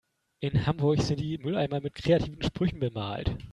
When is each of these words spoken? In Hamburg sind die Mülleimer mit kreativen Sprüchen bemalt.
In 0.39 0.65
Hamburg 0.65 1.03
sind 1.03 1.19
die 1.19 1.37
Mülleimer 1.37 1.79
mit 1.79 1.93
kreativen 1.93 2.41
Sprüchen 2.41 2.79
bemalt. 2.79 3.37